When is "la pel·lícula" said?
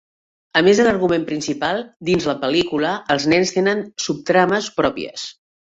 2.31-2.97